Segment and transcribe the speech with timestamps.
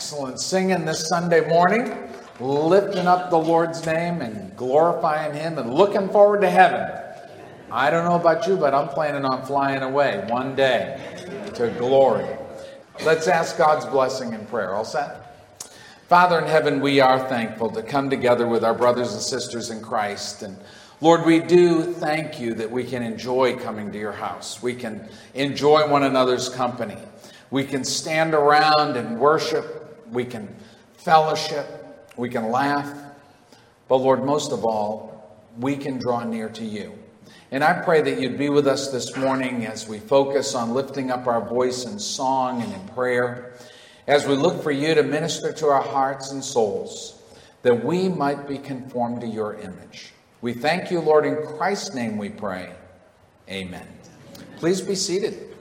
[0.00, 1.92] singing this Sunday morning,
[2.40, 6.88] lifting up the Lord's name and glorifying Him and looking forward to heaven.
[7.70, 11.00] I don't know about you, but I'm planning on flying away one day
[11.54, 12.26] to glory.
[13.04, 14.74] Let's ask God's blessing in prayer.
[14.74, 15.28] All set?
[16.08, 19.82] Father in heaven, we are thankful to come together with our brothers and sisters in
[19.82, 20.42] Christ.
[20.42, 20.56] And
[21.00, 24.62] Lord, we do thank you that we can enjoy coming to your house.
[24.62, 26.96] We can enjoy one another's company.
[27.50, 29.77] We can stand around and worship.
[30.10, 30.54] We can
[30.96, 31.66] fellowship.
[32.16, 32.92] We can laugh.
[33.88, 36.98] But Lord, most of all, we can draw near to you.
[37.50, 41.10] And I pray that you'd be with us this morning as we focus on lifting
[41.10, 43.54] up our voice in song and in prayer,
[44.06, 47.22] as we look for you to minister to our hearts and souls,
[47.62, 50.12] that we might be conformed to your image.
[50.40, 52.72] We thank you, Lord, in Christ's name we pray.
[53.48, 53.86] Amen.
[54.58, 55.56] Please be seated.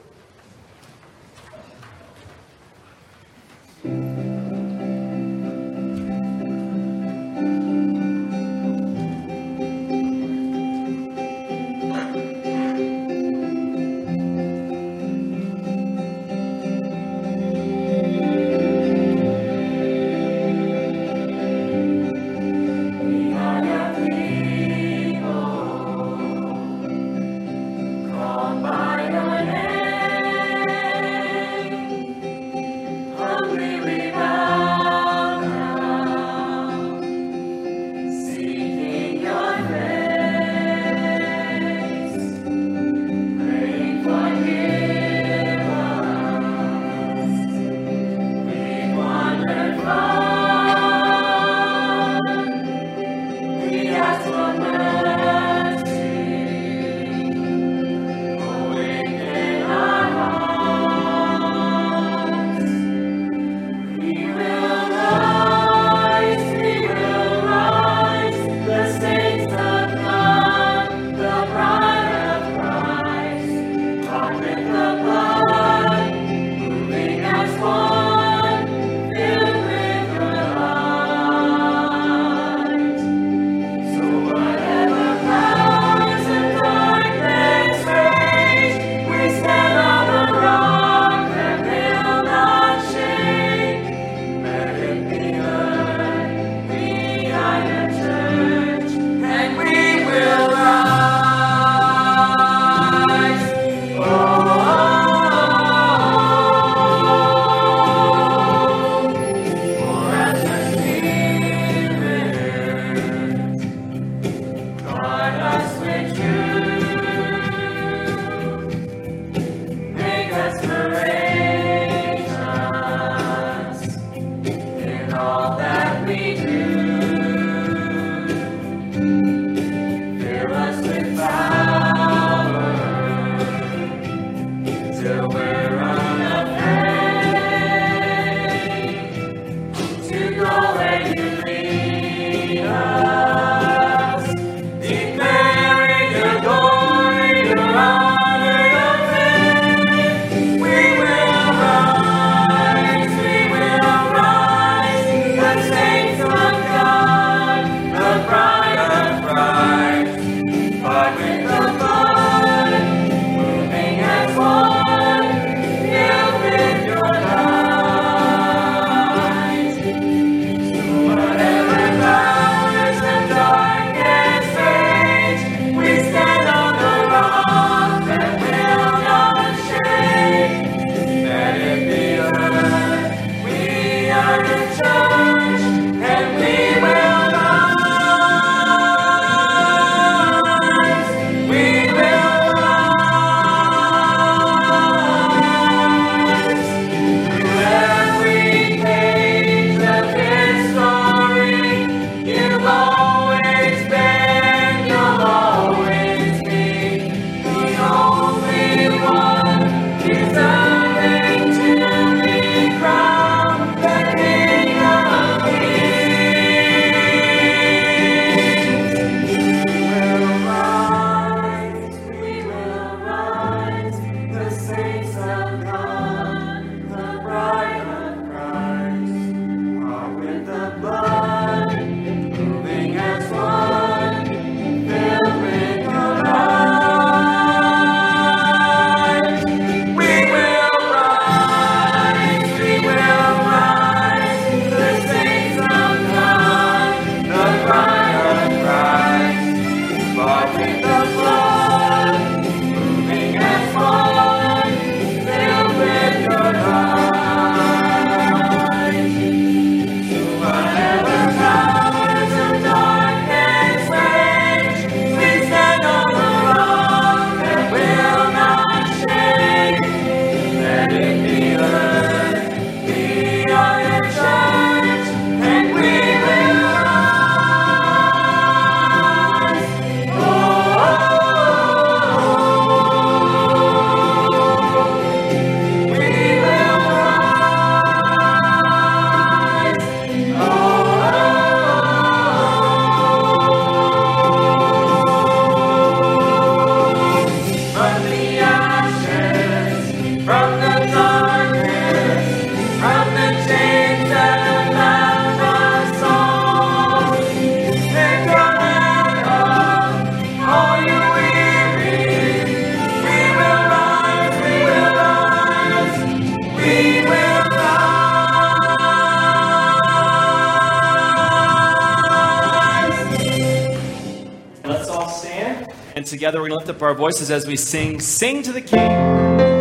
[326.03, 326.39] Together.
[326.41, 329.57] We're going to lift up our voices as we sing, Sing to the King.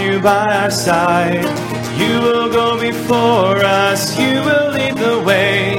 [0.00, 1.44] You by our side.
[1.98, 5.74] You will go before us, you will lead the way.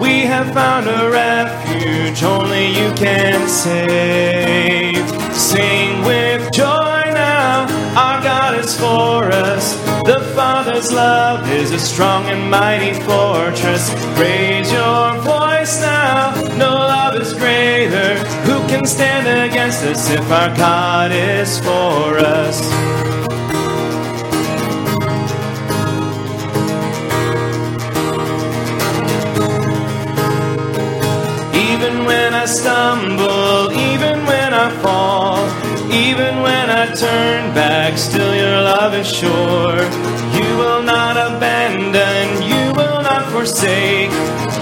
[0.00, 5.08] We have found a refuge only you can save.
[5.34, 9.74] Sing with joy now, our God is for us.
[10.04, 13.92] The Father's love is a strong and mighty fortress.
[14.18, 18.18] Raise your voice now, no love is greater.
[18.46, 23.15] Who can stand against us if our God is for us?
[36.96, 39.76] Turn back, still your love is sure.
[40.32, 44.10] You will not abandon, you will not forsake.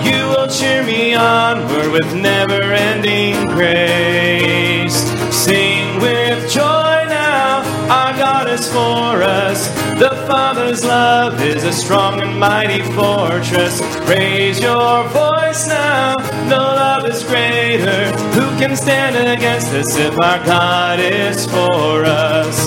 [0.03, 4.97] You will cheer me onward with never ending grace.
[5.33, 9.69] Sing with joy now, our God is for us.
[10.01, 13.81] The Father's love is a strong and mighty fortress.
[14.09, 16.14] Raise your voice now,
[16.49, 18.11] no love is greater.
[18.37, 22.67] Who can stand against us if our God is for us?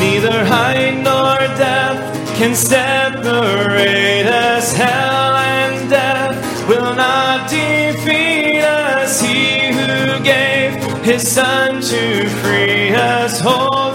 [0.00, 4.74] Neither height nor depth can separate us.
[4.74, 9.20] Hell and death will not defeat us.
[9.20, 13.85] He who gave his son to free us holds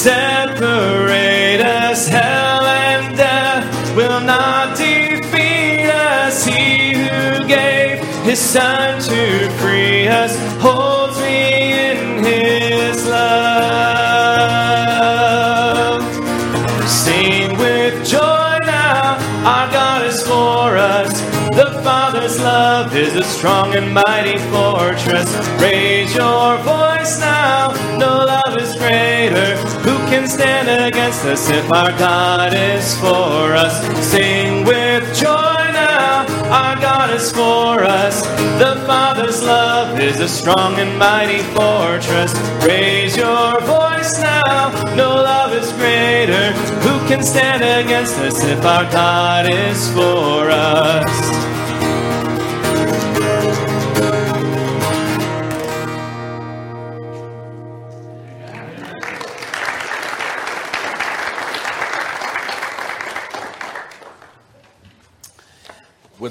[0.00, 2.08] separate us.
[2.08, 6.46] Hell and death will not defeat us.
[6.46, 13.60] He who gave his son to free us holds me in his love.
[16.88, 21.12] Sing with joy now, our God is for us.
[21.50, 25.28] The Father's love is a strong and mighty fortress.
[25.60, 29.69] Raise your voice now, no love is greater.
[30.10, 33.80] Can stand against us if our God is for us?
[34.04, 38.26] Sing with joy now, our God is for us.
[38.58, 42.34] The Father's love is a strong and mighty fortress.
[42.66, 46.54] Raise your voice now, no love is greater.
[46.82, 51.39] Who can stand against us if our God is for us?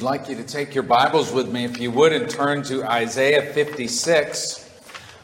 [0.10, 3.54] Like you to take your Bibles with me, if you would, and turn to Isaiah
[3.54, 4.68] 56.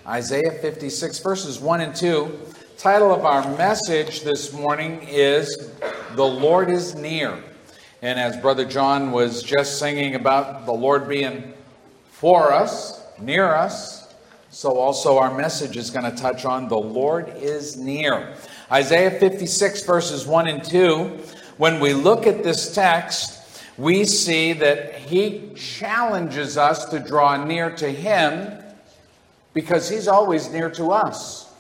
[0.06, 2.40] Isaiah 56, verses 1 and 2.
[2.78, 5.72] Title of our message this morning is
[6.14, 7.44] The Lord is Near.
[8.04, 11.56] And as Brother John was just singing about the Lord being
[12.12, 14.14] for us, near us,
[14.52, 18.36] so also our message is going to touch on the Lord is near.
[18.72, 21.06] Isaiah 56, verses 1 and 2.
[21.58, 23.42] When we look at this text,
[23.78, 28.64] we see that he challenges us to draw near to him
[29.54, 31.52] because he's always near to us.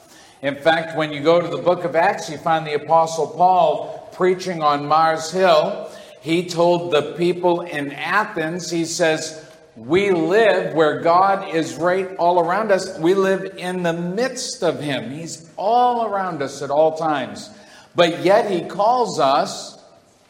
[0.42, 4.10] In fact, when you go to the book of Acts, you find the Apostle Paul
[4.14, 5.90] preaching on Mars Hill.
[6.22, 12.40] He told the people in Athens, he says, We live where God is right all
[12.40, 12.98] around us.
[13.00, 15.12] We live in the midst of him.
[15.12, 17.50] He's all around us at all times.
[17.96, 19.80] But yet he calls us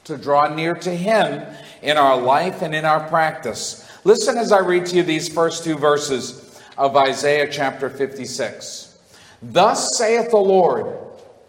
[0.05, 1.45] to draw near to him
[1.85, 3.87] in our life and in our practice.
[4.03, 8.97] Listen as I read to you these first two verses of Isaiah chapter 56.
[9.41, 10.97] Thus saith the Lord,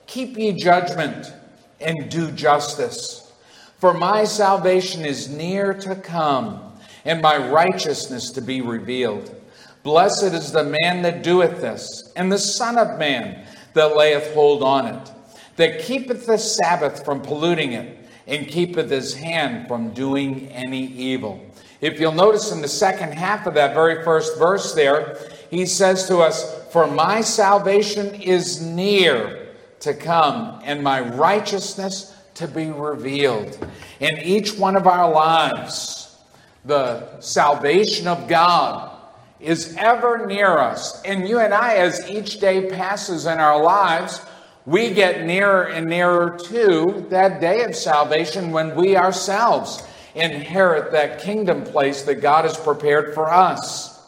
[0.07, 1.33] Keep ye judgment
[1.81, 3.33] and do justice,
[3.79, 6.61] for my salvation is near to come,
[7.07, 9.35] and my righteousness to be revealed.
[9.83, 14.63] Blessed is the man that doeth this, and the Son of Man that layeth hold
[14.63, 15.11] on it,
[15.57, 17.96] that keepeth the Sabbath from polluting it
[18.27, 21.45] and keepeth his hand from doing any evil.
[21.81, 25.19] If you'll notice in the second half of that very first verse there,
[25.51, 29.49] he says to us, For my salvation is near
[29.81, 33.59] to come, and my righteousness to be revealed.
[34.01, 36.19] In each one of our lives,
[36.65, 38.93] the salvation of God
[39.39, 41.03] is ever near us.
[41.03, 44.21] And you and I, as each day passes in our lives,
[44.67, 51.21] we get nearer and nearer to that day of salvation when we ourselves inherit that
[51.21, 54.03] kingdom place that God has prepared for us.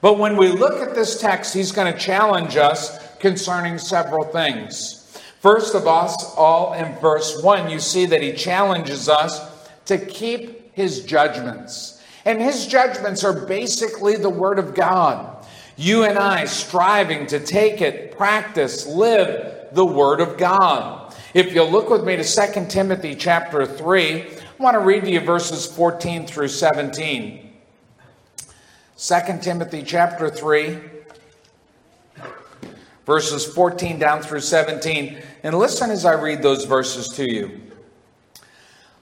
[0.00, 4.94] But when we look at this text, he's going to challenge us concerning several things.
[5.40, 9.40] First of all, in verse 1, you see that he challenges us
[9.84, 12.02] to keep his judgments.
[12.24, 15.46] And his judgments are basically the Word of God.
[15.76, 21.14] You and I striving to take it, practice, live the Word of God.
[21.34, 25.10] If you'll look with me to 2 Timothy chapter 3, I want to read to
[25.10, 27.52] you verses 14 through 17.
[28.96, 30.78] 2 Timothy chapter 3,
[33.06, 35.22] verses 14 down through 17.
[35.44, 37.60] And listen as I read those verses to you.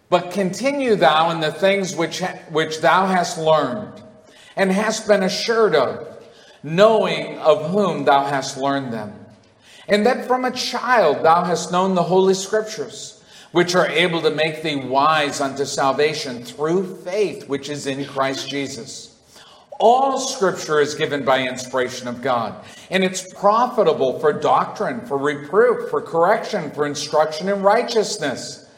[0.08, 4.02] But continue thou in the things which, which thou hast learned
[4.54, 6.22] and hast been assured of,
[6.62, 9.25] knowing of whom thou hast learned them.
[9.88, 13.22] And that from a child thou hast known the Holy Scriptures,
[13.52, 18.48] which are able to make thee wise unto salvation through faith which is in Christ
[18.48, 19.16] Jesus.
[19.78, 22.54] All scripture is given by inspiration of God,
[22.90, 28.70] and it's profitable for doctrine, for reproof, for correction, for instruction in righteousness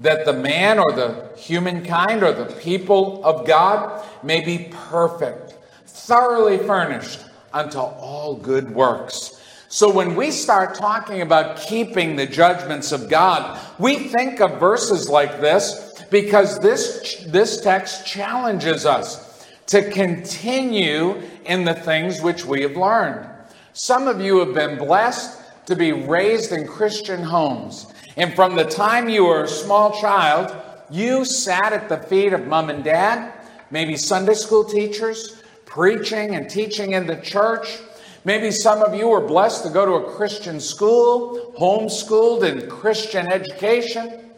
[0.00, 5.54] that the man or the humankind or the people of God may be perfect,
[5.86, 7.20] thoroughly furnished
[7.52, 9.40] unto all good works.
[9.72, 15.08] So when we start talking about keeping the judgments of God, we think of verses
[15.08, 22.60] like this because this, this text challenges us to continue in the things which we
[22.60, 23.26] have learned.
[23.72, 27.86] Some of you have been blessed to be raised in Christian homes.
[28.18, 30.54] And from the time you were a small child,
[30.90, 33.32] you sat at the feet of mom and dad,
[33.70, 37.78] maybe Sunday school teachers, preaching and teaching in the church.
[38.24, 43.26] Maybe some of you were blessed to go to a Christian school, homeschooled in Christian
[43.26, 44.30] education.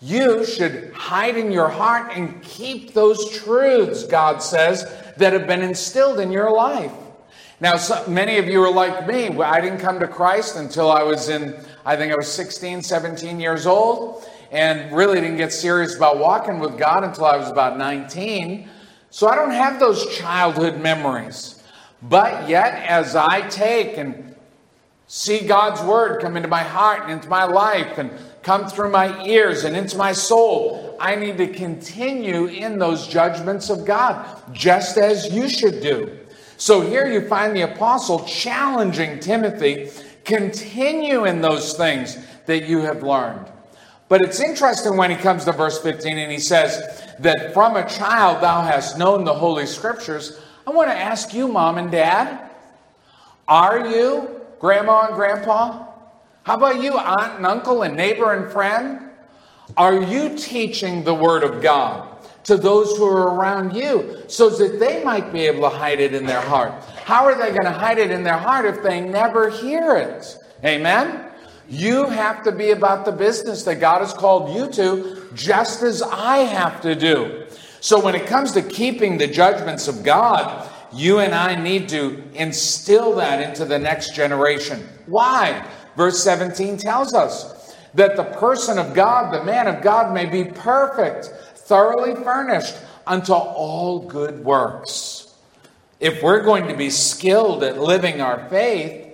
[0.00, 5.62] You should hide in your heart and keep those truths, God says, that have been
[5.62, 6.92] instilled in your life.
[7.60, 9.28] Now, so, many of you are like me.
[9.42, 11.54] I didn't come to Christ until I was in
[11.84, 16.58] I think I was 16, 17 years old, and really didn't get serious about walking
[16.58, 18.68] with God until I was about 19.
[19.10, 21.59] So I don't have those childhood memories.
[22.02, 24.34] But yet, as I take and
[25.06, 28.10] see God's word come into my heart and into my life and
[28.42, 33.70] come through my ears and into my soul, I need to continue in those judgments
[33.70, 36.18] of God, just as you should do.
[36.56, 39.90] So here you find the apostle challenging Timothy
[40.24, 43.46] Continue in those things that you have learned.
[44.08, 47.88] But it's interesting when he comes to verse 15 and he says that from a
[47.88, 50.40] child thou hast known the Holy Scriptures.
[50.70, 52.48] I want to ask you, mom and dad,
[53.48, 55.84] are you grandma and grandpa?
[56.44, 59.00] How about you, aunt and uncle and neighbor and friend?
[59.76, 64.78] Are you teaching the Word of God to those who are around you so that
[64.78, 66.72] they might be able to hide it in their heart?
[67.02, 70.38] How are they going to hide it in their heart if they never hear it?
[70.64, 71.32] Amen?
[71.68, 76.00] You have to be about the business that God has called you to, just as
[76.00, 77.46] I have to do.
[77.80, 82.22] So when it comes to keeping the judgments of God, you and I need to
[82.34, 84.86] instill that into the next generation.
[85.06, 85.66] Why?
[85.96, 90.44] Verse 17 tells us that the person of God, the man of God, may be
[90.44, 95.34] perfect, thoroughly furnished unto all good works.
[95.98, 99.06] If we're going to be skilled at living our faith,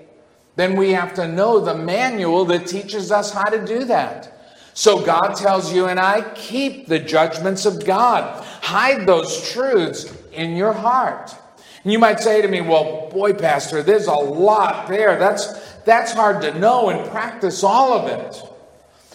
[0.56, 4.35] then we have to know the manual that teaches us how to do that.
[4.76, 8.44] So God tells you and I, keep the judgments of God.
[8.60, 11.34] Hide those truths in your heart.
[11.82, 15.18] And you might say to me, well, boy, Pastor, there's a lot there.
[15.18, 18.36] That's, that's hard to know and practice all of it.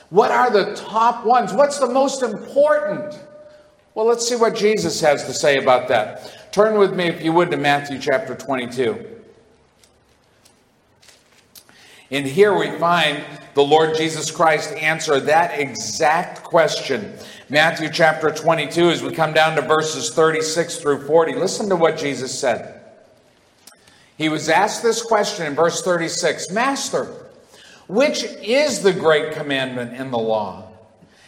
[0.09, 1.53] What are the top ones?
[1.53, 3.19] What's the most important?
[3.93, 6.51] Well, let's see what Jesus has to say about that.
[6.51, 9.10] Turn with me, if you would, to Matthew chapter 22.
[12.11, 17.13] And here we find the Lord Jesus Christ answer that exact question.
[17.49, 21.97] Matthew chapter 22, as we come down to verses 36 through 40, listen to what
[21.97, 22.81] Jesus said.
[24.17, 27.05] He was asked this question in verse 36 Master,
[27.87, 30.69] which is the great commandment in the law?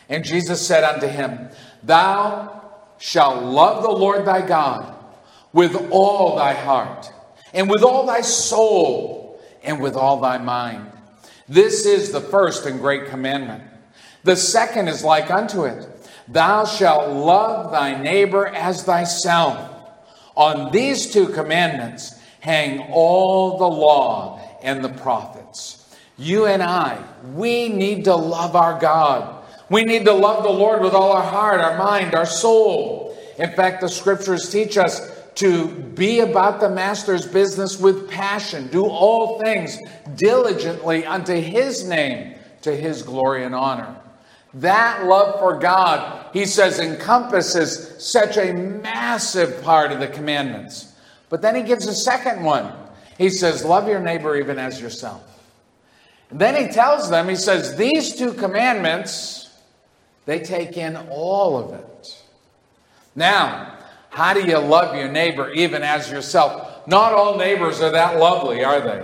[0.09, 1.49] And Jesus said unto him,
[1.81, 2.61] Thou
[2.97, 4.95] shalt love the Lord thy God
[5.53, 7.11] with all thy heart,
[7.53, 9.22] and with all thy soul,
[9.63, 10.91] and with all thy mind.
[11.47, 13.63] This is the first and great commandment.
[14.23, 15.87] The second is like unto it
[16.27, 19.69] Thou shalt love thy neighbor as thyself.
[20.35, 25.79] On these two commandments hang all the law and the prophets.
[26.17, 29.43] You and I, we need to love our God.
[29.69, 33.17] We need to love the Lord with all our heart, our mind, our soul.
[33.37, 38.85] In fact, the scriptures teach us to be about the master's business with passion, do
[38.85, 39.77] all things
[40.15, 43.95] diligently unto his name, to his glory and honor.
[44.55, 50.93] That love for God, he says, encompasses such a massive part of the commandments.
[51.29, 52.71] But then he gives a second one.
[53.17, 55.23] He says, Love your neighbor even as yourself.
[56.29, 59.49] And then he tells them, He says, These two commandments,
[60.25, 62.23] they take in all of it.
[63.15, 63.79] Now,
[64.13, 66.87] how do you love your neighbor even as yourself?
[66.87, 69.03] Not all neighbors are that lovely, are they?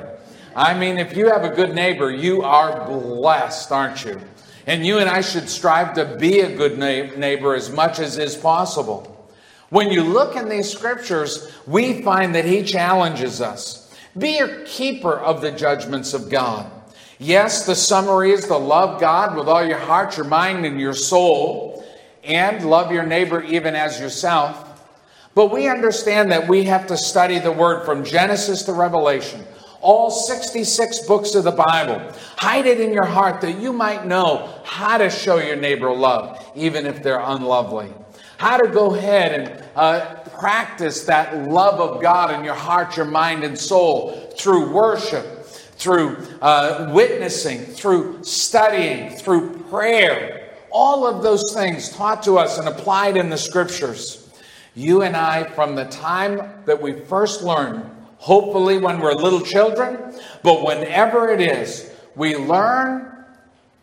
[0.56, 4.22] I mean, if you have a good neighbor, you are blessed, aren't you?
[4.67, 8.36] And you and I should strive to be a good neighbor as much as is
[8.36, 9.28] possible.
[9.69, 13.91] When you look in these scriptures, we find that he challenges us.
[14.15, 16.72] Be a keeper of the judgments of God.
[17.17, 20.93] Yes, the summary is to love God with all your heart, your mind, and your
[20.93, 21.84] soul,
[22.24, 24.67] and love your neighbor even as yourself.
[25.39, 29.41] But we understand that we have to study the word from Genesis to Revelation,
[29.80, 32.12] all 66 books of the Bible.
[32.36, 36.45] Hide it in your heart that you might know how to show your neighbor love,
[36.56, 37.93] even if they're unlovely.
[38.38, 43.06] How to go ahead and uh, practice that love of God in your heart, your
[43.06, 50.49] mind, and soul through worship, through uh, witnessing, through studying, through prayer.
[50.69, 54.25] All of those things taught to us and applied in the scriptures.
[54.75, 60.13] You and I, from the time that we first learned, hopefully when we're little children,
[60.43, 63.25] but whenever it is, we learn,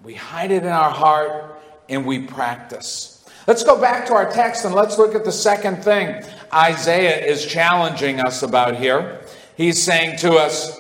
[0.03, 3.25] we hide it in our heart, and we practice.
[3.47, 7.47] Let's go back to our text and let's look at the second thing Isaiah is
[7.47, 9.21] challenging us about here.
[9.57, 10.77] He's saying to us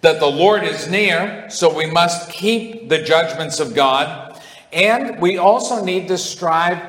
[0.00, 4.40] that the Lord is near, so we must keep the judgments of God,
[4.72, 6.80] and we also need to strive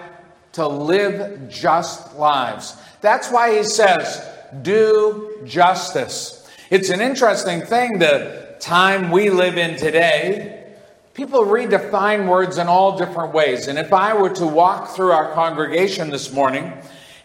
[0.60, 2.76] to live just lives.
[3.00, 4.28] That's why he says,
[4.62, 6.46] do justice.
[6.70, 10.76] It's an interesting thing, the time we live in today.
[11.14, 13.70] People redefine words in all different ways.
[13.70, 16.74] And if I were to walk through our congregation this morning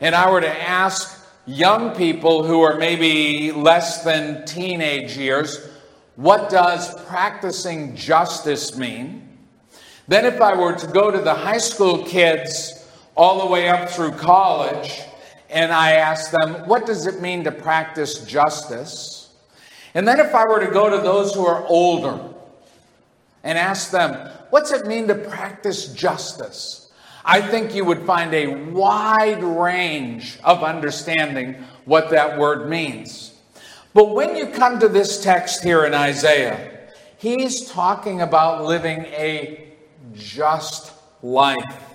[0.01, 5.69] and I were to ask young people who are maybe less than teenage years,
[6.15, 9.29] what does practicing justice mean?
[10.07, 12.84] Then, if I were to go to the high school kids
[13.17, 15.03] all the way up through college,
[15.51, 19.33] and I asked them, What does it mean to practice justice?
[19.95, 22.19] And then if I were to go to those who are older
[23.43, 26.93] and ask them, What's it mean to practice justice?
[27.25, 31.55] I think you would find a wide range of understanding
[31.87, 33.33] what that word means.
[33.95, 39.73] But when you come to this text here in Isaiah, he's talking about living a
[40.13, 41.94] just life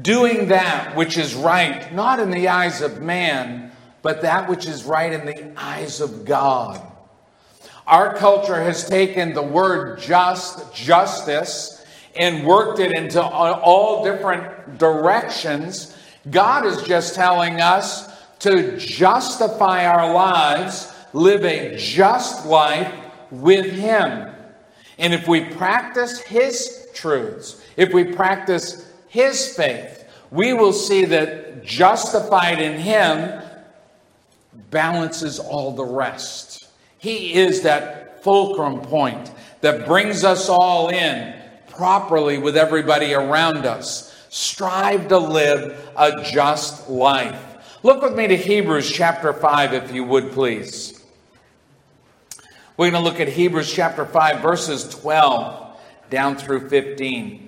[0.00, 4.84] doing that which is right, not in the eyes of man, but that which is
[4.84, 6.80] right in the eyes of God.
[7.86, 11.84] Our culture has taken the word just, justice,
[12.16, 15.96] and worked it into all different directions.
[16.30, 22.92] God is just telling us to justify our lives, live a just life
[23.30, 24.32] with Him.
[24.98, 28.83] And if we practice His truths, if we practice
[29.14, 33.40] his faith, we will see that justified in him
[34.70, 36.66] balances all the rest.
[36.98, 41.32] He is that fulcrum point that brings us all in
[41.68, 44.12] properly with everybody around us.
[44.30, 47.40] Strive to live a just life.
[47.84, 51.04] Look with me to Hebrews chapter 5, if you would please.
[52.76, 55.78] We're going to look at Hebrews chapter 5, verses 12
[56.10, 57.43] down through 15.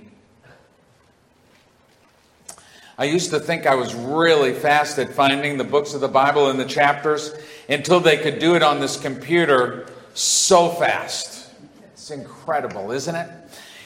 [2.99, 6.49] I used to think I was really fast at finding the books of the Bible
[6.49, 7.35] and the chapters
[7.69, 11.51] until they could do it on this computer so fast.
[11.93, 13.29] It's incredible, isn't it?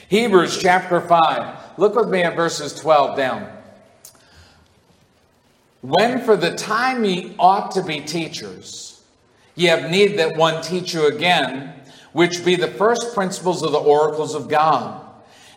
[0.07, 1.77] Hebrews chapter 5.
[1.77, 3.51] Look with me at verses 12 down.
[5.81, 9.01] When for the time ye ought to be teachers,
[9.55, 11.73] ye have need that one teach you again,
[12.13, 15.05] which be the first principles of the oracles of God,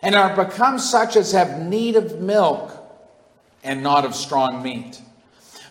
[0.01, 2.74] and are become such as have need of milk
[3.65, 5.01] and not of strong meat.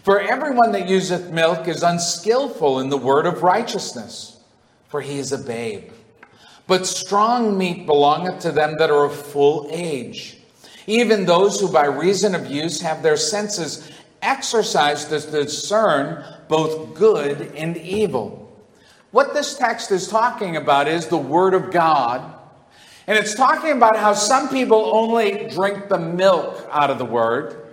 [0.02, 4.38] For everyone that useth milk is unskillful in the word of righteousness,
[4.88, 5.90] for he is a babe.
[6.66, 10.36] But strong meat belongeth to them that are of full age,
[10.86, 17.52] even those who by reason of use have their senses exercised to discern both good
[17.54, 18.44] and evil.
[19.10, 22.32] What this text is talking about is the Word of God.
[23.06, 27.63] And it's talking about how some people only drink the milk out of the Word,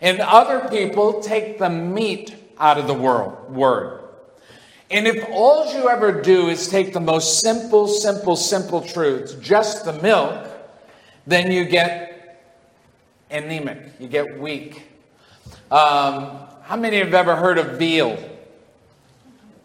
[0.00, 4.00] and other people take the meat out of the world, word.
[4.90, 9.84] And if all you ever do is take the most simple, simple, simple truths, just
[9.84, 10.48] the milk,
[11.26, 12.42] then you get
[13.30, 14.82] anemic, you get weak.
[15.70, 18.18] Um, how many have ever heard of veal?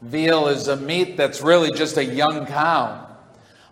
[0.02, 3.08] Veal is a meat that's really just a young cow.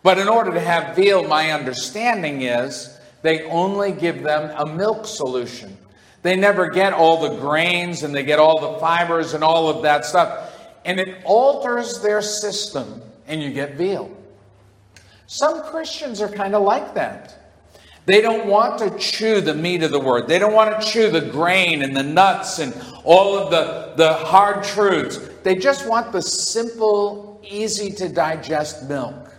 [0.02, 5.06] But in order to have veal, my understanding is they only give them a milk
[5.06, 5.78] solution.
[6.24, 9.84] They never get all the grains and they get all the fibers and all of
[9.84, 10.52] that stuff.
[10.86, 14.12] And it alters their system, and you get veal.
[15.28, 17.40] Some Christians are kind of like that.
[18.06, 20.28] They don't want to chew the meat of the word.
[20.28, 22.74] They don't want to chew the grain and the nuts and
[23.06, 25.20] all of the, the hard truths.
[25.44, 29.34] They just want the simple, easy to digest milk.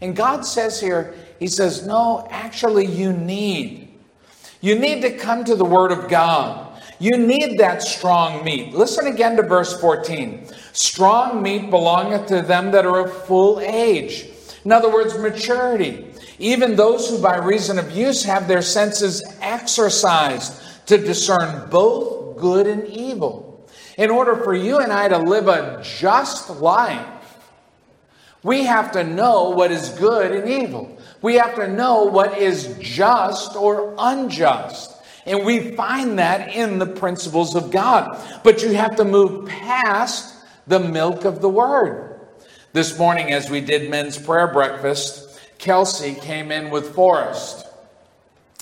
[0.00, 3.81] And God says here, He says, no, actually, you need.
[4.62, 6.80] You need to come to the Word of God.
[7.00, 8.72] You need that strong meat.
[8.72, 10.46] Listen again to verse 14.
[10.72, 14.28] Strong meat belongeth to them that are of full age.
[14.64, 16.06] In other words, maturity.
[16.38, 22.68] Even those who by reason of use have their senses exercised to discern both good
[22.68, 23.66] and evil.
[23.98, 27.06] In order for you and I to live a just life,
[28.44, 30.98] we have to know what is good and evil.
[31.22, 34.92] We have to know what is just or unjust.
[35.24, 38.20] And we find that in the principles of God.
[38.42, 40.34] But you have to move past
[40.66, 42.20] the milk of the word.
[42.72, 47.66] This morning, as we did men's prayer breakfast, Kelsey came in with Forrest.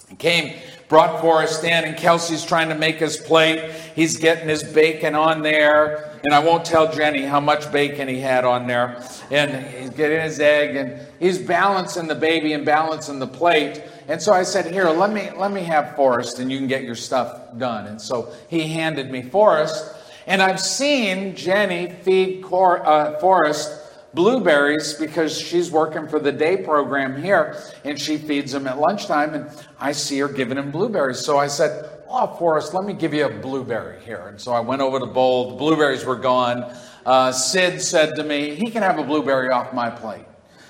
[0.09, 0.59] He came,
[0.91, 3.71] brought Forrest in, and Kelsey's trying to make his plate.
[3.95, 6.11] He's getting his bacon on there.
[6.25, 9.03] And I won't tell Jenny how much bacon he had on there.
[9.31, 13.83] And he's getting his egg, and he's balancing the baby and balancing the plate.
[14.09, 16.83] And so I said, "Here, let me let me have Forrest, and you can get
[16.83, 19.95] your stuff done." And so he handed me Forrest,
[20.27, 23.80] and I've seen Jenny feed Cor- uh, Forrest
[24.15, 29.35] blueberries because she's working for the day program here and she feeds them at lunchtime
[29.35, 31.21] and I see her giving him blueberries.
[31.21, 34.27] So I said, Oh, Forrest, let me give you a blueberry here.
[34.27, 35.51] And so I went over to bowl.
[35.51, 36.75] The blueberries were gone.
[37.07, 40.25] Uh, Sid said to me, He can have a blueberry off my plate.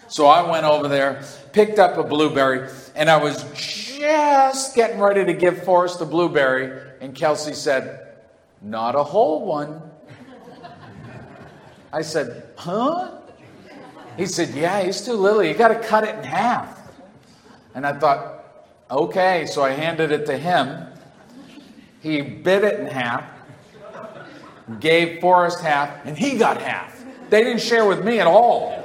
[0.09, 1.23] So I went over there,
[1.53, 6.91] picked up a blueberry, and I was just getting ready to give Forrest a blueberry.
[7.01, 8.17] And Kelsey said,
[8.61, 9.81] Not a whole one.
[11.93, 13.20] I said, Huh?
[14.17, 15.43] He said, Yeah, he's too little.
[15.43, 16.79] You got to cut it in half.
[17.75, 18.41] And I thought,
[18.91, 19.47] Okay.
[19.47, 20.87] So I handed it to him.
[22.01, 23.25] He bit it in half,
[24.81, 27.05] gave Forrest half, and he got half.
[27.29, 28.83] They didn't share with me at all.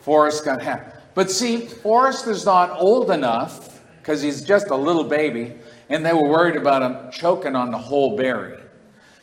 [0.00, 0.80] Forrest got half.
[1.14, 5.54] But see, Forrest is not old enough because he's just a little baby,
[5.88, 8.58] and they were worried about him choking on the whole berry.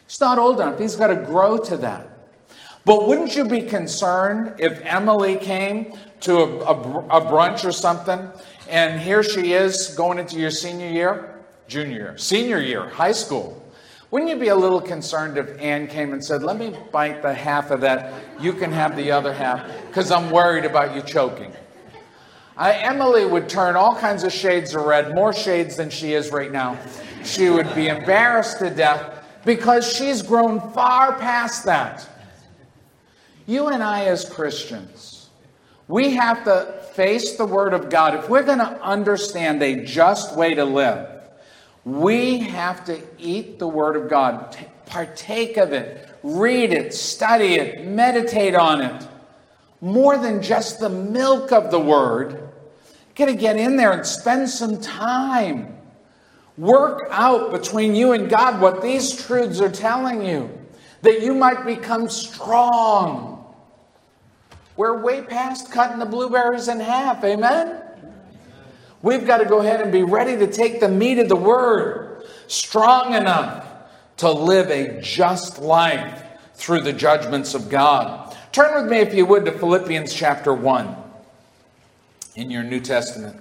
[0.07, 0.79] He's not old enough.
[0.79, 2.09] He's got to grow to that.
[2.85, 6.73] But wouldn't you be concerned if Emily came to a, a,
[7.17, 8.29] a, brunch or something,
[8.69, 13.59] and here she is going into your senior year, junior year, senior year, high school?
[14.11, 17.33] Wouldn't you be a little concerned if Anne came and said, Let me bite the
[17.33, 21.51] half of that, you can have the other half, because I'm worried about you choking?
[22.55, 26.31] I, Emily would turn all kinds of shades of red, more shades than she is
[26.31, 26.77] right now.
[27.23, 32.07] She would be embarrassed to death because she's grown far past that.
[33.47, 35.29] You and I, as Christians,
[35.88, 38.15] we have to face the Word of God.
[38.15, 41.08] If we're going to understand a just way to live,
[41.84, 47.86] we have to eat the Word of God, partake of it, read it, study it,
[47.86, 49.08] meditate on it.
[49.79, 52.49] More than just the milk of the Word.
[53.13, 55.77] Got to get in there and spend some time.
[56.58, 60.49] Work out between you and God what these truths are telling you,
[61.03, 63.34] that you might become strong
[64.77, 67.23] we're way past cutting the blueberries in half.
[67.23, 67.81] Amen?
[69.01, 72.23] We've got to go ahead and be ready to take the meat of the word,
[72.47, 73.65] strong enough
[74.17, 76.23] to live a just life
[76.55, 78.35] through the judgments of God.
[78.51, 80.95] Turn with me, if you would, to Philippians chapter 1
[82.35, 83.39] in your New Testament,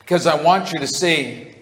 [0.00, 1.54] because I want you to see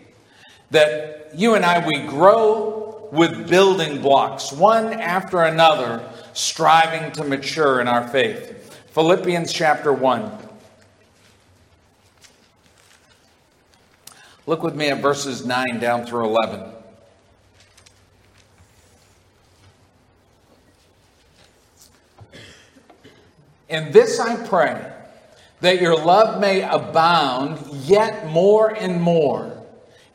[0.71, 7.81] that you and I, we grow with building blocks, one after another, striving to mature
[7.81, 8.54] in our faith.
[8.95, 10.31] Philippians chapter 1.
[14.47, 16.71] Look with me at verses 9 down through 11.
[23.69, 24.93] In this I pray,
[25.61, 29.61] that your love may abound yet more and more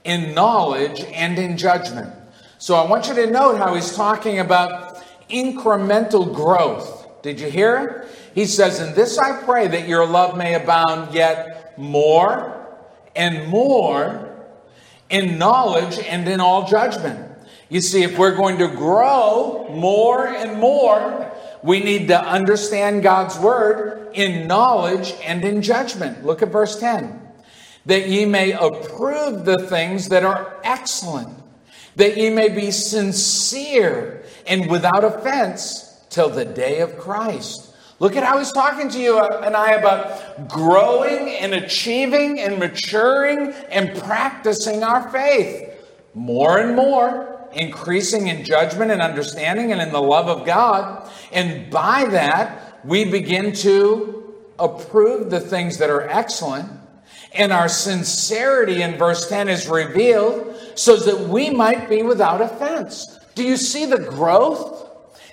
[0.05, 2.13] in knowledge and in judgment
[2.59, 6.98] So I want you to note how he's talking about incremental growth.
[7.21, 8.17] Did you hear it?
[8.33, 12.67] He says, In this I pray that your love may abound yet more
[13.15, 14.29] and more
[15.09, 17.25] in knowledge and in all judgment.
[17.69, 23.37] You see, if we're going to grow more and more, we need to understand God's
[23.37, 26.25] word in knowledge and in judgment.
[26.25, 27.21] Look at verse 10.
[27.85, 31.29] That ye may approve the things that are excellent,
[31.95, 37.69] that ye may be sincere and without offense till the day of Christ
[37.99, 43.51] Look at how he's talking to you and I about growing and achieving and maturing
[43.69, 45.69] and practicing our faith
[46.13, 51.09] more and more, increasing in judgment and understanding and in the love of God.
[51.33, 56.71] And by that, we begin to approve the things that are excellent.
[57.33, 63.19] And our sincerity in verse 10 is revealed so that we might be without offense.
[63.35, 64.78] Do you see the growth?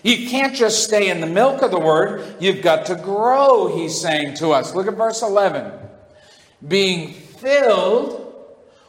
[0.07, 4.01] You can't just stay in the milk of the word, you've got to grow, he's
[4.01, 4.73] saying to us.
[4.73, 5.73] Look at verse 11.
[6.69, 8.33] Being filled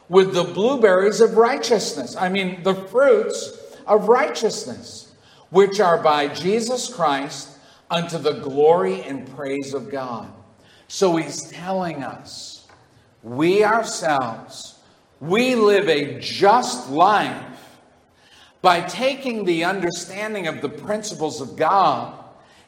[0.08, 2.14] with the blueberries of righteousness.
[2.14, 3.50] I mean, the fruits
[3.84, 5.12] of righteousness,
[5.50, 7.48] which are by Jesus Christ
[7.90, 10.32] unto the glory and praise of God.
[10.86, 12.68] So he's telling us,
[13.24, 14.78] we ourselves,
[15.18, 17.47] we live a just life
[18.62, 22.24] by taking the understanding of the principles of God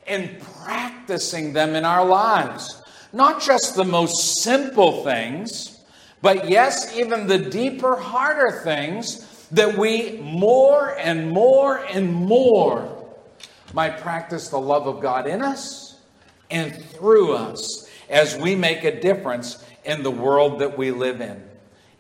[0.07, 2.83] and practicing them in our lives.
[3.13, 5.81] Not just the most simple things,
[6.23, 12.97] but yes, even the deeper, harder things that we more and more and more
[13.73, 15.99] might practice the love of God in us
[16.51, 21.43] and through us as we make a difference in the world that we live in.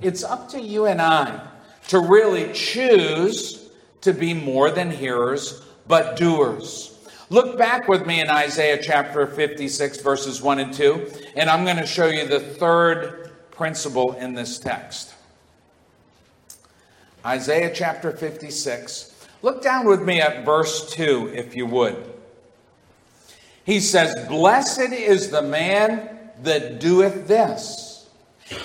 [0.00, 1.46] It's up to you and I
[1.88, 3.59] to really choose
[4.02, 6.98] to be more than hearers, but doers.
[7.28, 11.76] Look back with me in Isaiah chapter 56, verses 1 and 2, and I'm going
[11.76, 15.14] to show you the third principle in this text.
[17.24, 19.28] Isaiah chapter 56.
[19.42, 22.12] Look down with me at verse 2, if you would.
[23.64, 28.08] He says, Blessed is the man that doeth this,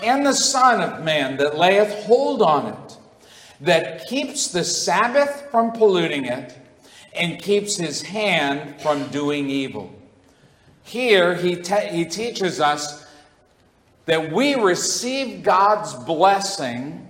[0.01, 2.94] and the Son of Man that layeth hold on it
[3.61, 6.57] that keeps the Sabbath from polluting it
[7.13, 9.93] and keeps his hand from doing evil.
[10.83, 13.07] Here, he, te- he teaches us
[14.05, 17.09] that we receive God's blessing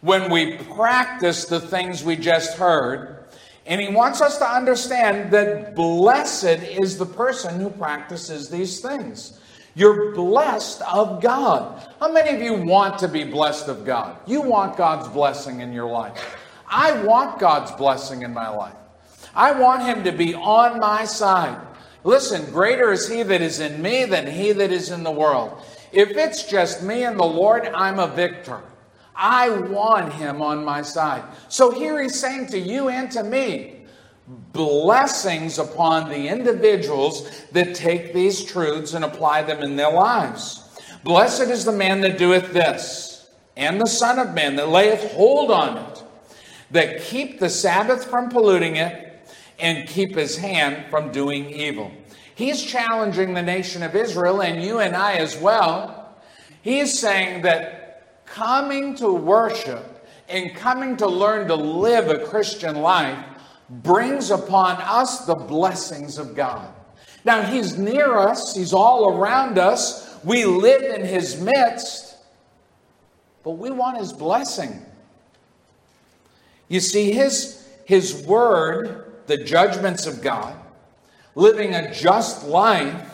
[0.00, 3.24] when we practice the things we just heard.
[3.66, 9.40] And he wants us to understand that blessed is the person who practices these things.
[9.76, 11.86] You're blessed of God.
[12.00, 14.16] How many of you want to be blessed of God?
[14.26, 16.34] You want God's blessing in your life.
[16.66, 18.74] I want God's blessing in my life.
[19.34, 21.60] I want Him to be on my side.
[22.04, 25.60] Listen, greater is He that is in me than He that is in the world.
[25.92, 28.62] If it's just me and the Lord, I'm a victor.
[29.14, 31.22] I want Him on my side.
[31.50, 33.75] So here He's saying to you and to me,
[34.26, 40.62] blessings upon the individuals that take these truths and apply them in their lives.
[41.04, 45.50] Blessed is the man that doeth this, and the Son of Man that layeth hold
[45.50, 46.02] on it,
[46.72, 51.92] that keep the Sabbath from polluting it, and keep his hand from doing evil.
[52.34, 56.16] He's challenging the nation of Israel and you and I as well.
[56.60, 62.76] He is saying that coming to worship and coming to learn to live a Christian
[62.76, 63.24] life
[63.68, 66.72] brings upon us the blessings of God.
[67.24, 72.16] Now, He's near us, He's all around us, we live in His midst,
[73.42, 74.84] but we want His blessing.
[76.68, 80.56] You see, His, his Word, the judgments of God,
[81.34, 83.12] living a just life,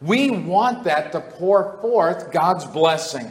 [0.00, 3.30] we want that to pour forth God's blessing.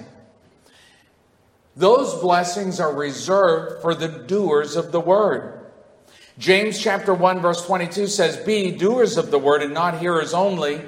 [1.75, 5.56] Those blessings are reserved for the doers of the Word.
[6.37, 10.81] James chapter 1 verse 22 says, Be doers of the word and not hearers only,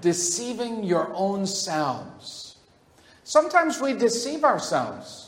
[0.00, 2.56] deceiving your own selves.
[3.24, 5.26] Sometimes we deceive ourselves.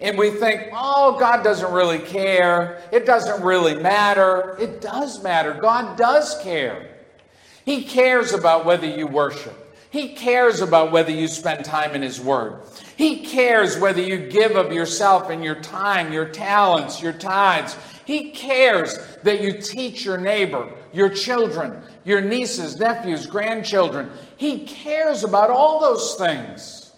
[0.00, 2.82] And we think, oh, God doesn't really care.
[2.92, 4.56] It doesn't really matter.
[4.60, 5.54] It does matter.
[5.54, 6.90] God does care.
[7.64, 9.60] He cares about whether you worship.
[9.90, 12.60] He cares about whether you spend time in His Word.
[12.96, 17.76] He cares whether you give of yourself and your time, your talents, your tithes.
[18.04, 24.10] He cares that you teach your neighbor, your children, your nieces, nephews, grandchildren.
[24.36, 26.92] He cares about all those things.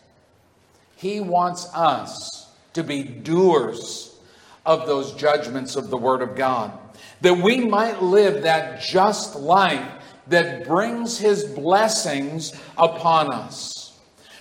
[0.96, 4.18] He wants us to be doers
[4.64, 6.76] of those judgments of the Word of God,
[7.20, 9.86] that we might live that just life
[10.26, 13.96] that brings His blessings upon us,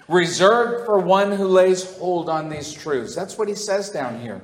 [0.08, 3.16] reserved for one who lays hold on these truths.
[3.16, 4.42] That's what He says down here.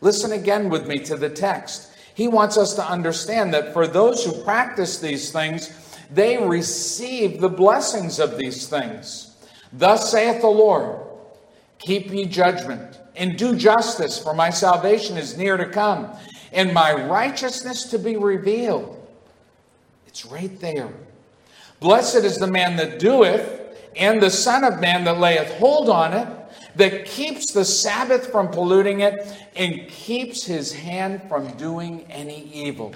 [0.00, 1.92] Listen again with me to the text.
[2.14, 5.72] He wants us to understand that for those who practice these things,
[6.10, 9.36] they receive the blessings of these things.
[9.72, 11.02] Thus saith the Lord
[11.78, 16.10] Keep ye judgment and do justice, for my salvation is near to come,
[16.52, 18.92] and my righteousness to be revealed.
[20.06, 20.92] It's right there.
[21.80, 23.62] Blessed is the man that doeth,
[23.96, 26.28] and the Son of Man that layeth hold on it,
[26.76, 32.94] that keeps the Sabbath from polluting it, and keeps his hand from doing any evil.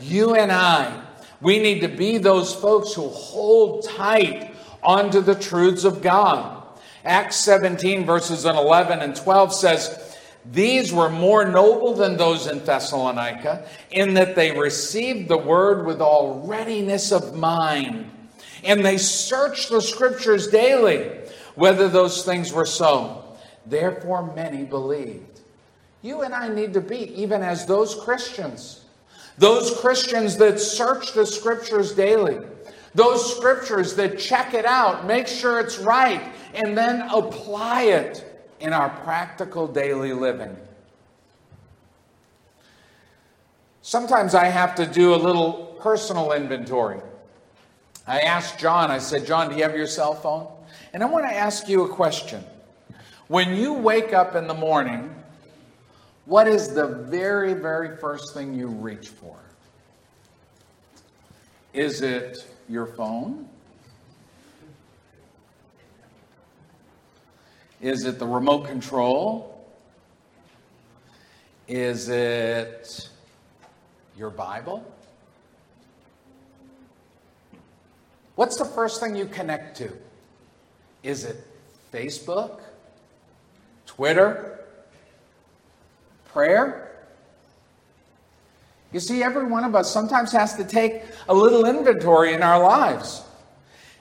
[0.00, 1.04] You and I,
[1.40, 6.62] we need to be those folks who hold tight onto the truths of God.
[7.04, 10.16] Acts 17, verses 11 and 12 says,
[10.50, 16.00] These were more noble than those in Thessalonica, in that they received the word with
[16.00, 18.10] all readiness of mind.
[18.64, 21.10] And they searched the scriptures daily,
[21.54, 23.24] whether those things were so.
[23.66, 25.40] Therefore, many believed.
[26.02, 28.84] You and I need to be, even as those Christians,
[29.38, 32.38] those Christians that search the scriptures daily,
[32.94, 36.22] those scriptures that check it out, make sure it's right,
[36.54, 40.56] and then apply it in our practical daily living.
[43.82, 47.00] Sometimes I have to do a little personal inventory.
[48.06, 50.51] I asked John, I said, John, do you have your cell phone?
[50.92, 52.44] And I want to ask you a question.
[53.28, 55.14] When you wake up in the morning,
[56.26, 59.36] what is the very, very first thing you reach for?
[61.72, 63.48] Is it your phone?
[67.80, 69.66] Is it the remote control?
[71.66, 73.08] Is it
[74.16, 74.84] your Bible?
[78.34, 79.90] What's the first thing you connect to?
[81.02, 81.36] Is it
[81.92, 82.60] Facebook?
[83.86, 84.60] Twitter?
[86.32, 86.92] Prayer?
[88.92, 92.62] You see, every one of us sometimes has to take a little inventory in our
[92.62, 93.22] lives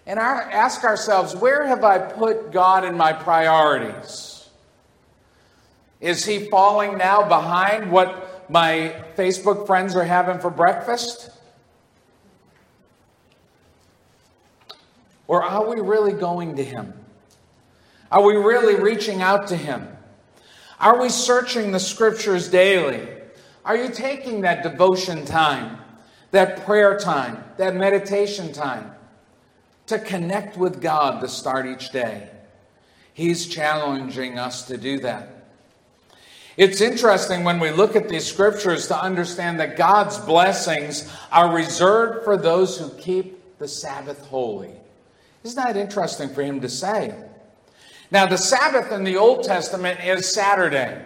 [0.06, 4.49] and ask ourselves where have I put God in my priorities?
[6.02, 11.30] Is he falling now behind what my Facebook friends are having for breakfast?
[15.32, 16.93] Or are we really going to him?
[18.11, 19.88] Are we really reaching out to him?
[20.77, 23.07] Are we searching the scriptures daily?
[23.63, 25.77] Are you taking that devotion time,
[26.32, 28.91] that prayer time, that meditation time?
[29.88, 32.29] to connect with God to start each day.
[33.13, 35.47] He's challenging us to do that.
[36.55, 42.23] It's interesting when we look at these scriptures to understand that God's blessings are reserved
[42.23, 44.71] for those who keep the Sabbath holy.
[45.44, 47.16] Isn't that interesting for him to say?
[48.12, 51.06] Now, the Sabbath in the Old Testament is Saturday.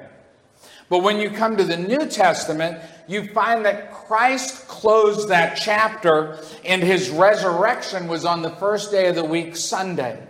[0.90, 6.40] But when you come to the New Testament, you find that Christ closed that chapter
[6.64, 10.28] and his resurrection was on the first day of the week, Sunday.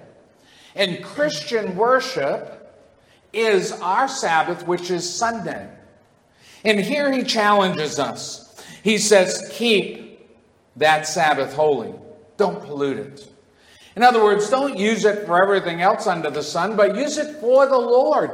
[0.76, 2.51] And Christian worship
[3.32, 5.70] is our Sabbath, which is Sunday.
[6.64, 8.64] And here he challenges us.
[8.84, 10.20] He says, Keep
[10.78, 11.93] that Sabbath holy,
[12.38, 13.34] don't pollute it.
[13.95, 17.37] In other words, don't use it for everything else under the sun, but use it
[17.37, 18.31] for the Lord.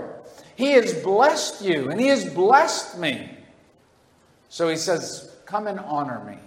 [0.56, 3.30] He has blessed you and He has blessed me.
[4.50, 6.38] So He says, Come and honor me.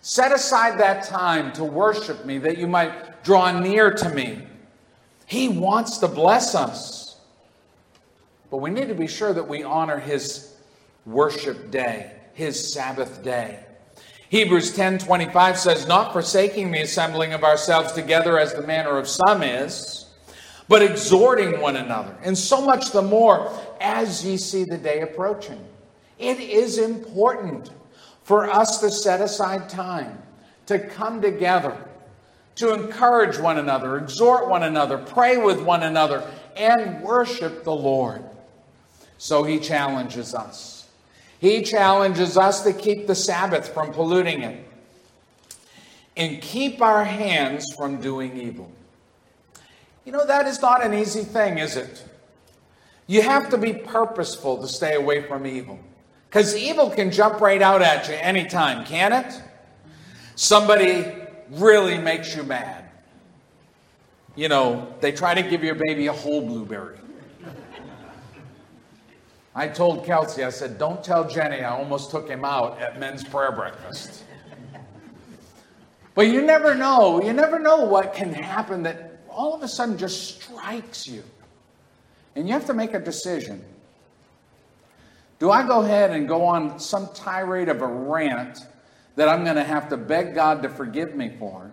[0.00, 4.42] Set aside that time to worship me that you might draw near to me.
[5.26, 7.16] He wants to bless us.
[8.50, 10.54] But we need to be sure that we honor His
[11.06, 13.60] worship day, His Sabbath day.
[14.32, 19.06] Hebrews 10 25 says, Not forsaking the assembling of ourselves together as the manner of
[19.06, 20.06] some is
[20.68, 25.62] but exhorting one another, and so much the more as ye see the day approaching.
[26.18, 27.68] It is important
[28.22, 30.22] for us to set aside time
[30.64, 31.76] to come together,
[32.54, 36.26] to encourage one another, exhort one another, pray with one another,
[36.56, 38.24] and worship the Lord.
[39.18, 40.81] So he challenges us.
[41.42, 44.64] He challenges us to keep the Sabbath from polluting it
[46.16, 48.70] and keep our hands from doing evil.
[50.04, 52.04] You know, that is not an easy thing, is it?
[53.08, 55.80] You have to be purposeful to stay away from evil.
[56.30, 59.42] Because evil can jump right out at you anytime, can it?
[60.36, 61.12] Somebody
[61.50, 62.84] really makes you mad.
[64.36, 66.98] You know, they try to give your baby a whole blueberry.
[69.54, 73.22] I told Kelsey, I said, don't tell Jenny I almost took him out at men's
[73.22, 74.24] prayer breakfast.
[76.14, 77.22] but you never know.
[77.22, 81.22] You never know what can happen that all of a sudden just strikes you.
[82.34, 83.62] And you have to make a decision.
[85.38, 88.60] Do I go ahead and go on some tirade of a rant
[89.16, 91.70] that I'm going to have to beg God to forgive me for?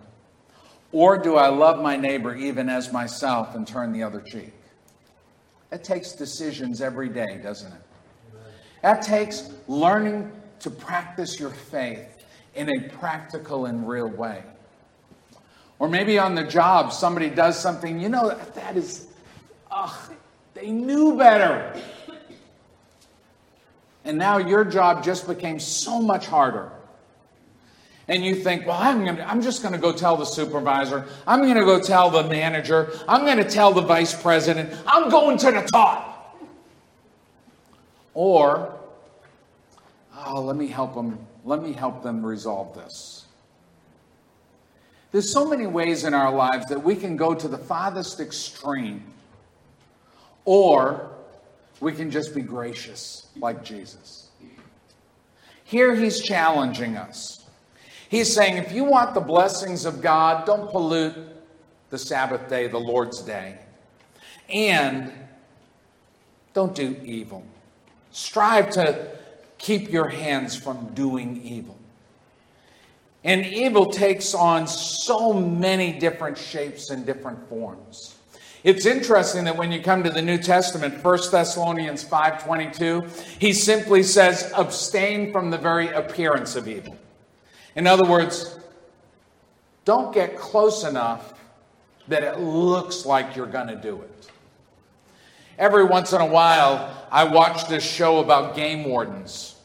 [0.92, 4.52] Or do I love my neighbor even as myself and turn the other cheek?
[5.72, 7.80] It takes decisions every day, doesn't it?
[8.82, 14.42] That takes learning to practice your faith in a practical and real way.
[15.78, 19.06] Or maybe on the job, somebody does something, you know, that is,
[19.70, 20.14] ugh,
[20.54, 21.80] they knew better.
[24.04, 26.70] And now your job just became so much harder.
[28.10, 31.06] And you think, well, I'm, gonna, I'm just going to go tell the supervisor.
[31.28, 32.90] I'm going to go tell the manager.
[33.06, 34.76] I'm going to tell the vice president.
[34.84, 36.36] I'm going to the top.
[38.12, 38.76] Or,
[40.26, 41.24] oh, let me help them.
[41.44, 43.26] Let me help them resolve this.
[45.12, 49.04] There's so many ways in our lives that we can go to the farthest extreme,
[50.44, 51.10] or
[51.78, 54.30] we can just be gracious like Jesus.
[55.62, 57.39] Here he's challenging us.
[58.10, 61.14] He's saying, if you want the blessings of God, don't pollute
[61.90, 63.56] the Sabbath day, the Lord's day.
[64.52, 65.12] And
[66.52, 67.44] don't do evil.
[68.10, 69.16] Strive to
[69.58, 71.78] keep your hands from doing evil.
[73.22, 78.16] And evil takes on so many different shapes and different forms.
[78.64, 83.06] It's interesting that when you come to the New Testament, 1 Thessalonians 5:22,
[83.38, 86.96] he simply says abstain from the very appearance of evil.
[87.76, 88.58] In other words,
[89.84, 91.34] don't get close enough
[92.08, 94.30] that it looks like you're going to do it.
[95.58, 99.56] Every once in a while, I watch this show about game wardens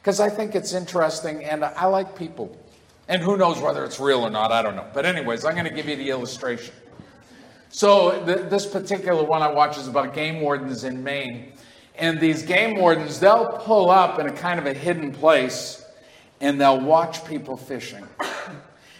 [0.00, 2.56] because I think it's interesting and I like people.
[3.08, 4.86] And who knows whether it's real or not, I don't know.
[4.92, 6.74] But, anyways, I'm going to give you the illustration.
[7.70, 11.52] So th- this particular one I watch is about game wardens in Maine.
[11.96, 15.84] And these game wardens, they'll pull up in a kind of a hidden place
[16.40, 18.06] and they'll watch people fishing.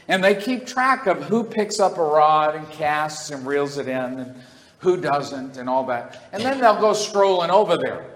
[0.09, 3.89] And they keep track of who picks up a rod and casts and reels it
[3.89, 4.35] in and
[4.79, 6.29] who doesn't and all that.
[6.33, 8.07] And then they'll go strolling over there.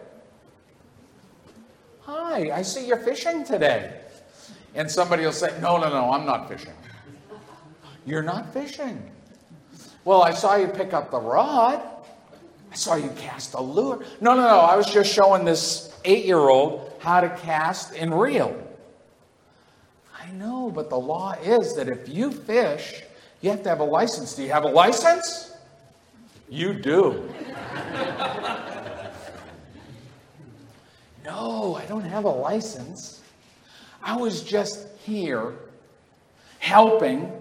[2.01, 4.01] Hi, I see you're fishing today.
[4.75, 6.73] And somebody will say, No, no, no, I'm not fishing.
[8.07, 9.03] You're not fishing.
[10.05, 11.81] Well, I saw you pick up the rod.
[12.71, 14.03] I saw you cast a lure.
[14.21, 14.61] No, no, no.
[14.61, 18.62] I was just showing this eight year old how to cast and reel.
[20.33, 23.03] Know, but the law is that if you fish,
[23.41, 24.35] you have to have a license.
[24.35, 25.55] Do you have a license?
[26.49, 27.29] You do.
[31.25, 33.21] no, I don't have a license.
[34.03, 35.55] I was just here
[36.59, 37.33] helping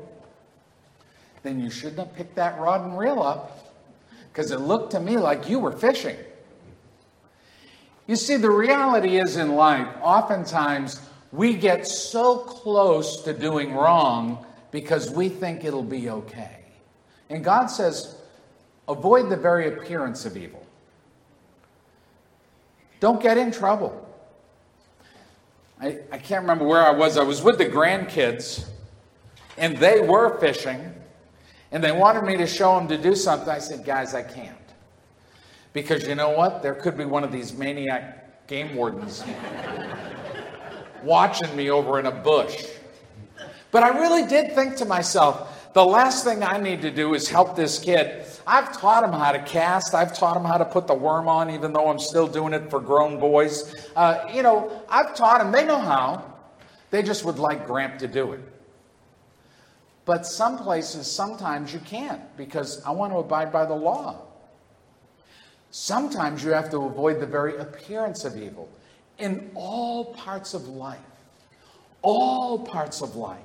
[1.43, 3.73] then you shouldn't have picked that rod and reel up
[4.31, 6.15] because it looked to me like you were fishing.
[8.07, 11.01] You see, the reality is in life, oftentimes
[11.31, 16.57] we get so close to doing wrong because we think it'll be okay.
[17.29, 18.17] And God says,
[18.87, 20.65] avoid the very appearance of evil.
[22.99, 24.07] Don't get in trouble.
[25.79, 27.17] I, I can't remember where I was.
[27.17, 28.67] I was with the grandkids,
[29.57, 30.93] and they were fishing.
[31.71, 33.49] And they wanted me to show them to do something.
[33.49, 34.57] I said, guys, I can't.
[35.71, 36.61] Because you know what?
[36.61, 39.23] There could be one of these maniac game wardens
[41.03, 42.65] watching me over in a bush.
[43.71, 47.29] But I really did think to myself, the last thing I need to do is
[47.29, 48.25] help this kid.
[48.45, 49.95] I've taught him how to cast.
[49.95, 52.69] I've taught him how to put the worm on, even though I'm still doing it
[52.69, 53.73] for grown boys.
[53.95, 55.51] Uh, you know, I've taught him.
[55.51, 56.25] They know how.
[56.89, 58.41] They just would like Gramp to do it.
[60.03, 64.19] But some places, sometimes you can't because I want to abide by the law.
[65.69, 68.67] Sometimes you have to avoid the very appearance of evil
[69.21, 70.99] in all parts of life.
[72.01, 73.39] All parts of life.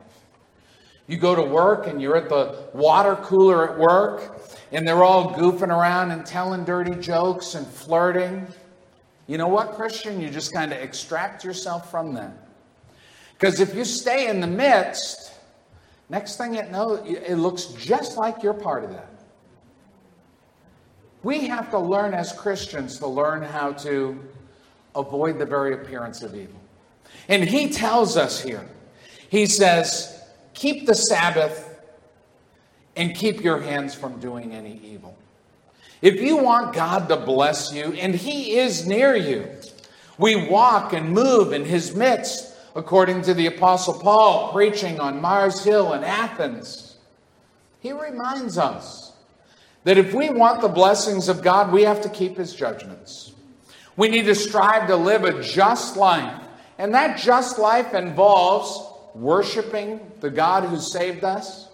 [1.06, 4.40] You go to work and you're at the water cooler at work
[4.72, 8.46] and they're all goofing around and telling dirty jokes and flirting.
[9.26, 10.20] You know what, Christian?
[10.20, 12.36] You just kind of extract yourself from them.
[13.34, 15.26] Because if you stay in the midst,
[16.08, 19.10] Next thing it knows, it looks just like you're part of that.
[21.22, 24.18] We have to learn as Christians to learn how to
[24.96, 26.60] avoid the very appearance of evil.
[27.28, 28.66] And he tells us here,
[29.28, 30.22] he says,
[30.54, 31.78] keep the Sabbath
[32.96, 35.16] and keep your hands from doing any evil.
[36.02, 39.48] If you want God to bless you, and He is near you,
[40.18, 45.64] we walk and move in His midst, according to the Apostle Paul preaching on Mars
[45.64, 46.96] Hill in Athens.
[47.80, 49.12] He reminds us
[49.84, 53.32] that if we want the blessings of God, we have to keep His judgments.
[53.96, 56.42] We need to strive to live a just life.
[56.78, 58.82] And that just life involves
[59.14, 61.68] worshiping the God who saved us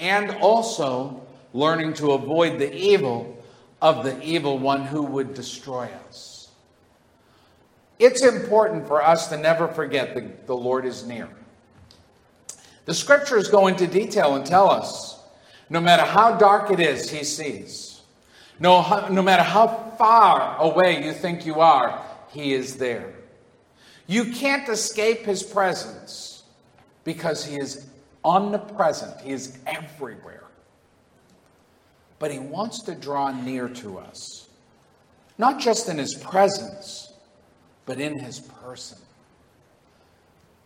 [0.00, 3.36] and also learning to avoid the evil
[3.82, 6.50] of the evil one who would destroy us.
[7.98, 11.28] It's important for us to never forget that the Lord is near.
[12.84, 15.18] The scriptures go into detail and tell us
[15.68, 18.00] no matter how dark it is, He sees.
[18.60, 23.14] No, no matter how far away you think you are, He is there.
[24.06, 26.44] You can't escape His presence
[27.04, 27.86] because He is
[28.24, 30.44] omnipresent, He is everywhere.
[32.18, 34.48] But He wants to draw near to us,
[35.38, 37.12] not just in His presence,
[37.84, 38.98] but in His person.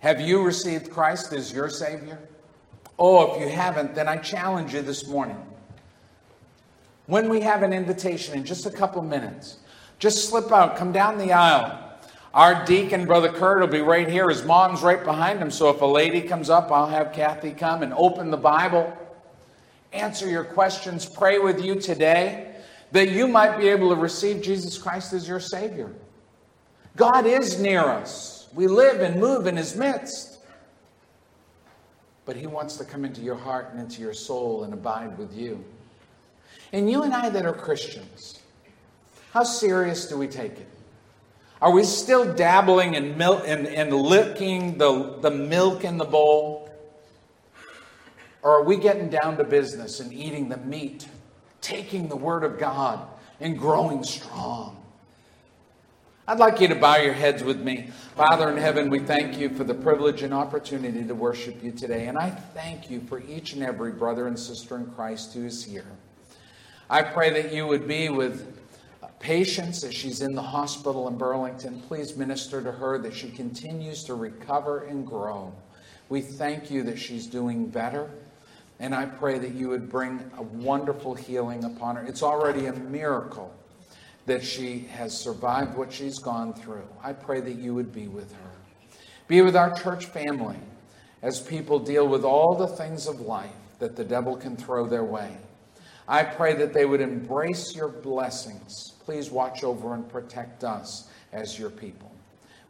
[0.00, 2.18] Have you received Christ as your Savior?
[2.98, 5.36] Oh, if you haven't, then I challenge you this morning.
[7.10, 9.56] When we have an invitation in just a couple minutes,
[9.98, 11.76] just slip out, come down the aisle.
[12.32, 14.28] Our deacon, Brother Kurt, will be right here.
[14.28, 15.50] His mom's right behind him.
[15.50, 18.96] So if a lady comes up, I'll have Kathy come and open the Bible,
[19.92, 22.54] answer your questions, pray with you today
[22.92, 25.92] that you might be able to receive Jesus Christ as your Savior.
[26.94, 28.46] God is near us.
[28.54, 30.38] We live and move in His midst.
[32.24, 35.36] But He wants to come into your heart and into your soul and abide with
[35.36, 35.64] you.
[36.72, 38.40] And you and I that are Christians,
[39.32, 40.68] how serious do we take it?
[41.60, 46.70] Are we still dabbling in milk and, and licking the, the milk in the bowl?
[48.42, 51.06] Or are we getting down to business and eating the meat,
[51.60, 53.06] taking the Word of God
[53.40, 54.80] and growing strong?
[56.26, 57.90] I'd like you to bow your heads with me.
[58.14, 62.06] Father in heaven, we thank you for the privilege and opportunity to worship you today.
[62.06, 65.64] And I thank you for each and every brother and sister in Christ who is
[65.64, 65.84] here.
[66.92, 68.52] I pray that you would be with
[69.00, 71.80] uh, Patience as she's in the hospital in Burlington.
[71.82, 75.54] Please minister to her that she continues to recover and grow.
[76.08, 78.10] We thank you that she's doing better.
[78.80, 82.02] And I pray that you would bring a wonderful healing upon her.
[82.02, 83.54] It's already a miracle
[84.26, 86.88] that she has survived what she's gone through.
[87.04, 88.50] I pray that you would be with her.
[89.28, 90.58] Be with our church family
[91.22, 95.04] as people deal with all the things of life that the devil can throw their
[95.04, 95.36] way.
[96.08, 98.94] I pray that they would embrace your blessings.
[99.04, 102.10] Please watch over and protect us as your people.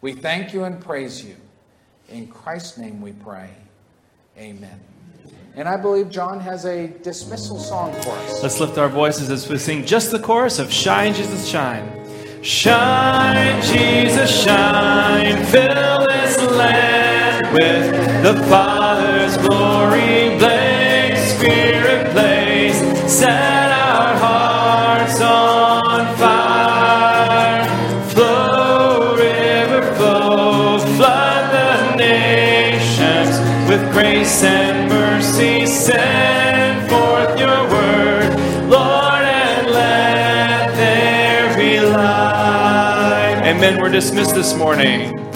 [0.01, 1.37] We thank you and praise you.
[2.09, 3.51] In Christ's name we pray.
[4.39, 4.81] Amen.
[5.57, 8.43] And I believe John has a dismissal song for us.
[8.43, 12.01] Let's lift our voices as we sing just the chorus of Shine, Jesus, Shine.
[12.43, 21.90] Shine, Jesus, shine, fill this land with the Father's glory blaze, Spirit
[23.11, 27.67] set our hearts on fire.
[28.11, 33.35] Flow, river, flow, flood the nations
[33.69, 35.67] with grace and mercy.
[35.67, 38.31] Send forth your word,
[38.71, 43.43] Lord, and let there be light.
[43.45, 43.81] Amen.
[43.81, 45.30] We're dismissed this morning.